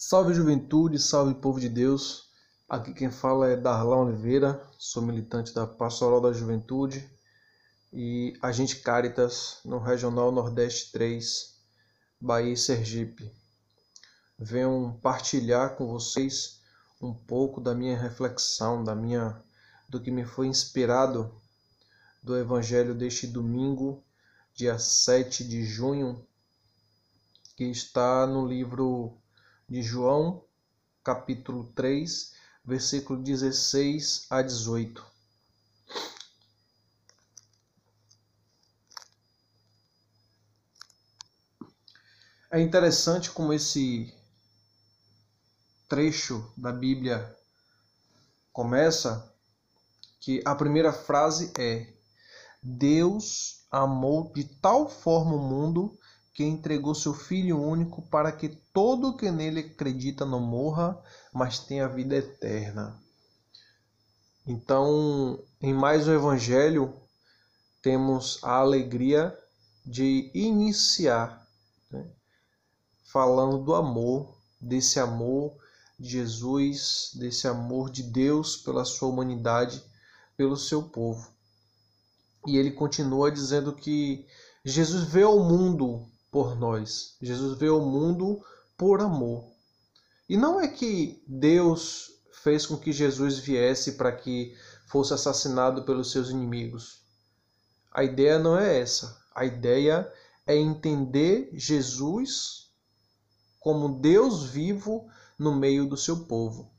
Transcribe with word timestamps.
Salve 0.00 0.32
juventude, 0.32 0.96
salve 0.96 1.34
povo 1.34 1.58
de 1.58 1.68
Deus. 1.68 2.28
Aqui 2.68 2.94
quem 2.94 3.10
fala 3.10 3.48
é 3.48 3.56
Darlan 3.56 4.04
Oliveira, 4.04 4.64
sou 4.78 5.02
militante 5.02 5.52
da 5.52 5.66
Pastoral 5.66 6.20
da 6.20 6.32
Juventude 6.32 7.10
e 7.92 8.38
agente 8.40 8.76
Caritas 8.76 9.58
no 9.64 9.80
Regional 9.80 10.30
Nordeste 10.30 10.92
3, 10.92 11.52
Bahia 12.20 12.52
e 12.52 12.56
Sergipe. 12.56 13.28
Venho 14.38 14.96
partilhar 15.02 15.74
com 15.74 15.88
vocês 15.88 16.60
um 17.02 17.12
pouco 17.12 17.60
da 17.60 17.74
minha 17.74 17.98
reflexão, 17.98 18.84
da 18.84 18.94
minha 18.94 19.36
do 19.88 20.00
que 20.00 20.12
me 20.12 20.24
foi 20.24 20.46
inspirado 20.46 21.28
do 22.22 22.38
evangelho 22.38 22.94
deste 22.94 23.26
domingo, 23.26 24.04
dia 24.54 24.78
7 24.78 25.42
de 25.42 25.64
junho, 25.64 26.24
que 27.56 27.64
está 27.64 28.28
no 28.28 28.46
livro 28.46 29.20
de 29.68 29.82
João, 29.82 30.42
capítulo 31.04 31.64
3, 31.74 32.32
versículo 32.64 33.22
16 33.22 34.26
a 34.30 34.40
18. 34.40 35.06
É 42.50 42.58
interessante 42.58 43.30
como 43.30 43.52
esse 43.52 44.10
trecho 45.86 46.50
da 46.56 46.72
Bíblia 46.72 47.36
começa, 48.50 49.30
que 50.18 50.42
a 50.46 50.54
primeira 50.54 50.94
frase 50.94 51.52
é: 51.58 51.92
Deus 52.62 53.66
amou 53.70 54.32
de 54.32 54.44
tal 54.44 54.88
forma 54.88 55.34
o 55.34 55.38
mundo 55.38 55.98
que 56.38 56.44
entregou 56.44 56.94
seu 56.94 57.12
Filho 57.12 57.60
único 57.60 58.00
para 58.00 58.30
que 58.30 58.48
todo 58.48 59.16
que 59.16 59.28
nele 59.28 59.58
acredita 59.58 60.24
não 60.24 60.38
morra, 60.38 60.96
mas 61.32 61.58
tenha 61.58 61.88
vida 61.88 62.14
eterna. 62.14 62.96
Então, 64.46 65.42
em 65.60 65.74
mais 65.74 66.06
um 66.06 66.14
Evangelho, 66.14 66.94
temos 67.82 68.38
a 68.44 68.52
alegria 68.58 69.36
de 69.84 70.30
iniciar 70.32 71.44
né, 71.90 72.08
falando 73.02 73.58
do 73.58 73.74
amor, 73.74 74.40
desse 74.60 75.00
amor 75.00 75.56
de 75.98 76.08
Jesus, 76.08 77.10
desse 77.16 77.48
amor 77.48 77.90
de 77.90 78.04
Deus 78.04 78.56
pela 78.56 78.84
sua 78.84 79.08
humanidade, 79.08 79.82
pelo 80.36 80.56
seu 80.56 80.84
povo. 80.84 81.32
E 82.46 82.56
ele 82.56 82.70
continua 82.70 83.28
dizendo 83.28 83.72
que 83.72 84.24
Jesus 84.64 85.02
veio 85.02 85.26
ao 85.26 85.40
mundo 85.42 86.08
por 86.30 86.58
nós. 86.58 87.16
Jesus 87.20 87.58
veio 87.58 87.74
ao 87.74 87.80
mundo 87.80 88.44
por 88.76 89.00
amor. 89.00 89.44
E 90.28 90.36
não 90.36 90.60
é 90.60 90.68
que 90.68 91.22
Deus 91.26 92.10
fez 92.42 92.66
com 92.66 92.76
que 92.76 92.92
Jesus 92.92 93.38
viesse 93.38 93.92
para 93.92 94.12
que 94.12 94.56
fosse 94.86 95.12
assassinado 95.12 95.84
pelos 95.84 96.10
seus 96.10 96.30
inimigos. 96.30 97.00
A 97.92 98.04
ideia 98.04 98.38
não 98.38 98.58
é 98.58 98.80
essa. 98.80 99.18
A 99.34 99.44
ideia 99.44 100.10
é 100.46 100.56
entender 100.56 101.50
Jesus 101.52 102.70
como 103.58 104.00
Deus 104.00 104.44
vivo 104.44 105.10
no 105.38 105.54
meio 105.54 105.86
do 105.86 105.96
seu 105.96 106.24
povo. 106.24 106.70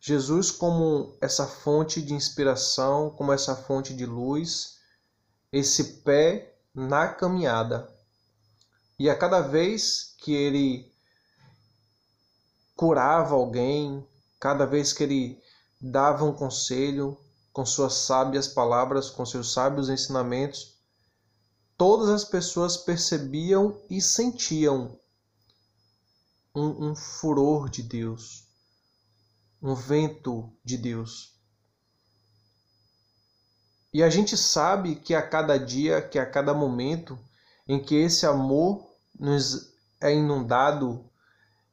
Jesus 0.00 0.50
como 0.50 1.16
essa 1.20 1.46
fonte 1.46 2.00
de 2.02 2.14
inspiração, 2.14 3.10
como 3.10 3.32
essa 3.32 3.56
fonte 3.56 3.94
de 3.94 4.06
luz, 4.06 4.78
esse 5.52 6.02
pé 6.02 6.54
na 6.74 7.08
caminhada. 7.08 7.90
E 8.98 9.10
a 9.10 9.16
cada 9.16 9.40
vez 9.40 10.14
que 10.18 10.32
ele 10.34 10.90
curava 12.74 13.34
alguém, 13.34 14.06
cada 14.40 14.66
vez 14.66 14.92
que 14.92 15.02
ele 15.02 15.42
dava 15.80 16.24
um 16.24 16.32
conselho 16.32 17.18
com 17.52 17.64
suas 17.64 17.94
sábias 17.94 18.48
palavras, 18.48 19.10
com 19.10 19.24
seus 19.24 19.52
sábios 19.52 19.88
ensinamentos, 19.88 20.76
todas 21.76 22.08
as 22.08 22.24
pessoas 22.24 22.76
percebiam 22.76 23.82
e 23.90 24.00
sentiam 24.00 24.98
um, 26.54 26.88
um 26.90 26.94
furor 26.94 27.68
de 27.68 27.82
Deus, 27.82 28.48
um 29.62 29.74
vento 29.74 30.50
de 30.64 30.78
Deus. 30.78 31.34
E 33.92 34.02
a 34.02 34.10
gente 34.10 34.36
sabe 34.36 34.96
que 34.96 35.14
a 35.14 35.26
cada 35.26 35.58
dia, 35.58 36.02
que 36.02 36.18
a 36.18 36.26
cada 36.26 36.52
momento, 36.52 37.18
em 37.68 37.82
que 37.82 37.94
esse 37.94 38.24
amor 38.24 38.86
nos 39.18 39.72
é 40.00 40.14
inundado, 40.14 41.04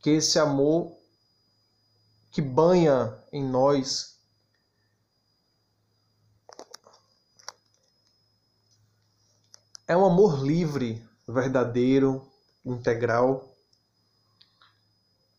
que 0.00 0.10
esse 0.10 0.38
amor 0.38 0.96
que 2.30 2.42
banha 2.42 3.16
em 3.32 3.44
nós 3.44 4.16
é 9.86 9.96
um 9.96 10.04
amor 10.04 10.44
livre, 10.44 11.06
verdadeiro, 11.26 12.26
integral. 12.64 13.56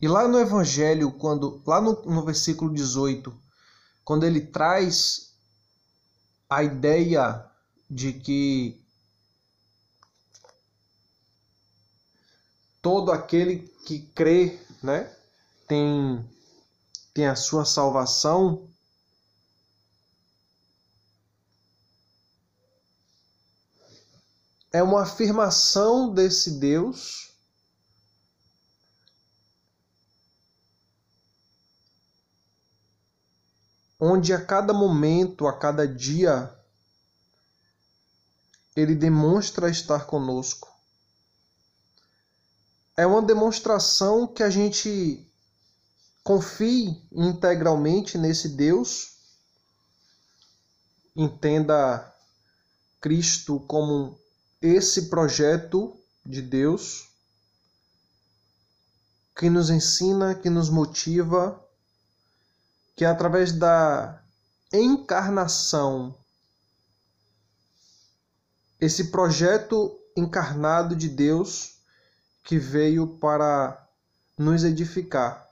E 0.00 0.06
lá 0.06 0.28
no 0.28 0.38
Evangelho, 0.38 1.10
quando 1.12 1.62
lá 1.66 1.80
no, 1.80 2.02
no 2.04 2.24
versículo 2.24 2.72
18, 2.72 3.34
quando 4.04 4.24
ele 4.24 4.40
traz 4.40 5.34
a 6.48 6.62
ideia 6.62 7.44
de 7.90 8.12
que 8.12 8.85
todo 12.86 13.10
aquele 13.10 13.66
que 13.84 13.98
crê, 14.14 14.64
né, 14.80 15.12
tem 15.66 16.24
tem 17.12 17.26
a 17.26 17.34
sua 17.34 17.64
salvação. 17.64 18.70
É 24.72 24.80
uma 24.84 25.02
afirmação 25.02 26.14
desse 26.14 26.60
Deus 26.60 27.34
onde 33.98 34.32
a 34.32 34.46
cada 34.46 34.72
momento, 34.72 35.48
a 35.48 35.58
cada 35.58 35.88
dia, 35.88 36.56
ele 38.76 38.94
demonstra 38.94 39.68
estar 39.68 40.06
conosco 40.06 40.75
é 42.96 43.06
uma 43.06 43.20
demonstração 43.20 44.26
que 44.26 44.42
a 44.42 44.48
gente 44.48 45.26
confie 46.24 47.06
integralmente 47.12 48.16
nesse 48.16 48.48
Deus, 48.48 49.16
entenda 51.14 52.14
Cristo 53.00 53.60
como 53.60 54.18
esse 54.62 55.08
projeto 55.08 55.96
de 56.24 56.40
Deus 56.40 57.08
que 59.36 59.50
nos 59.50 59.68
ensina, 59.68 60.34
que 60.34 60.48
nos 60.48 60.70
motiva, 60.70 61.62
que 62.96 63.04
é 63.04 63.08
através 63.08 63.52
da 63.52 64.22
encarnação, 64.72 66.16
esse 68.80 69.10
projeto 69.10 69.96
encarnado 70.16 70.96
de 70.96 71.08
Deus 71.08 71.75
que 72.46 72.60
veio 72.60 73.08
para 73.08 73.76
nos 74.38 74.62
edificar. 74.62 75.50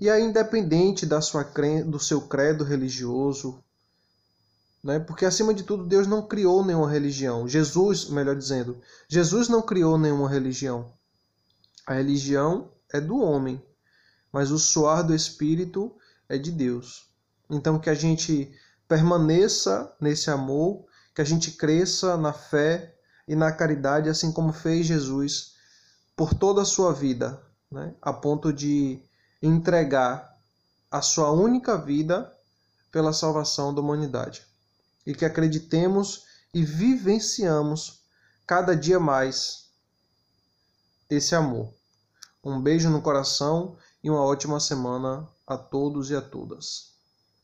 E 0.00 0.08
aí, 0.08 0.22
independente 0.22 1.04
da 1.04 1.20
sua 1.20 1.42
do 1.84 1.98
seu 1.98 2.20
credo 2.20 2.62
religioso, 2.62 3.60
né? 4.82 5.00
porque 5.00 5.24
acima 5.26 5.52
de 5.52 5.64
tudo, 5.64 5.84
Deus 5.84 6.06
não 6.06 6.24
criou 6.24 6.64
nenhuma 6.64 6.88
religião. 6.88 7.48
Jesus, 7.48 8.08
melhor 8.08 8.36
dizendo, 8.36 8.80
Jesus 9.08 9.48
não 9.48 9.60
criou 9.60 9.98
nenhuma 9.98 10.28
religião. 10.28 10.88
A 11.84 11.94
religião 11.94 12.70
é 12.92 13.00
do 13.00 13.18
homem, 13.18 13.60
mas 14.30 14.52
o 14.52 14.58
suar 14.58 15.04
do 15.04 15.14
Espírito 15.14 15.92
é 16.28 16.38
de 16.38 16.52
Deus. 16.52 17.08
Então, 17.50 17.78
que 17.78 17.90
a 17.90 17.94
gente 17.94 18.54
permaneça 18.86 19.92
nesse 20.00 20.30
amor, 20.30 20.84
que 21.12 21.20
a 21.20 21.24
gente 21.24 21.50
cresça 21.50 22.16
na 22.16 22.32
fé 22.32 22.94
e 23.26 23.34
na 23.34 23.50
caridade, 23.50 24.08
assim 24.08 24.30
como 24.30 24.52
fez 24.52 24.86
Jesus 24.86 25.53
por 26.16 26.34
toda 26.34 26.62
a 26.62 26.66
sua 26.66 26.92
vida, 26.92 27.40
né? 27.70 27.94
a 28.00 28.12
ponto 28.12 28.52
de 28.52 29.02
entregar 29.42 30.38
a 30.90 31.02
sua 31.02 31.30
única 31.30 31.76
vida 31.76 32.32
pela 32.90 33.12
salvação 33.12 33.74
da 33.74 33.80
humanidade. 33.80 34.46
E 35.04 35.14
que 35.14 35.24
acreditemos 35.24 36.24
e 36.54 36.64
vivenciamos 36.64 38.04
cada 38.46 38.76
dia 38.76 39.00
mais 39.00 39.70
esse 41.10 41.34
amor. 41.34 41.72
Um 42.42 42.60
beijo 42.60 42.88
no 42.88 43.02
coração 43.02 43.76
e 44.02 44.08
uma 44.08 44.22
ótima 44.22 44.60
semana 44.60 45.28
a 45.46 45.56
todos 45.56 46.10
e 46.10 46.16
a 46.16 46.22
todas. 46.22 46.93